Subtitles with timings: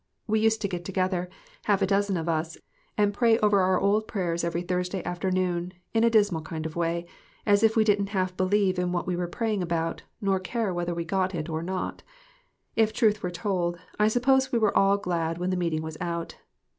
[0.25, 1.29] We used to get together,
[1.65, 2.57] half a dozen of us,
[2.97, 7.05] and pray over our old prayers every Thursday afternoon in a dismal kind of way
[7.45, 10.95] as if we didn't half believe in what we were praying about, nor care whether
[10.95, 12.01] we got it or not.
[12.75, 15.99] If the truth were told, I suppose we were all glad when the meeting was
[16.01, 16.35] out.